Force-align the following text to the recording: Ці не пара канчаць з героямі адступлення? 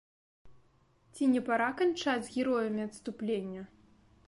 Ці 1.13 1.27
не 1.33 1.41
пара 1.51 1.69
канчаць 1.83 2.25
з 2.31 2.35
героямі 2.39 2.81
адступлення? 2.89 3.61